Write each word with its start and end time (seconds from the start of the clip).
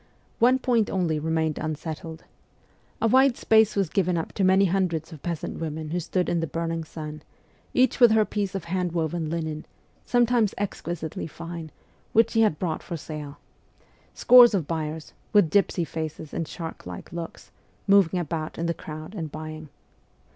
One 0.39 0.57
point 0.57 0.89
only 0.89 1.19
remained 1.19 1.59
unsettled. 1.59 2.23
A 3.03 3.07
wide 3.07 3.37
space 3.37 3.75
was 3.75 3.87
given 3.87 4.17
up 4.17 4.33
to 4.33 4.43
many 4.43 4.65
hundreds 4.65 5.13
of 5.13 5.21
peasant 5.21 5.59
women 5.59 5.89
who 5.91 5.99
stood 5.99 6.27
in 6.27 6.39
the 6.39 6.47
burning 6.47 6.83
sun, 6.83 7.21
each 7.75 7.99
with 7.99 8.09
her 8.09 8.25
piece 8.25 8.55
of 8.55 8.63
hand 8.63 8.93
woven 8.93 9.29
linen, 9.29 9.63
sometimes 10.03 10.55
exquisitely 10.57 11.27
fine, 11.27 11.69
which 12.13 12.31
she 12.31 12.41
had 12.41 12.57
brought 12.57 12.81
for 12.81 12.97
sale 12.97 13.37
scores 14.15 14.55
of 14.55 14.65
buyers, 14.65 15.13
with 15.33 15.51
gypsy 15.51 15.85
faces 15.87 16.33
and 16.33 16.47
shark 16.47 16.87
like 16.87 17.13
looks, 17.13 17.51
moving 17.85 18.19
about 18.19 18.57
in 18.57 18.65
the 18.65 18.73
crowd 18.73 19.13
and 19.13 19.31
buying. 19.31 19.69